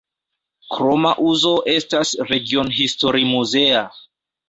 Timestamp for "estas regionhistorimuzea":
1.75-3.89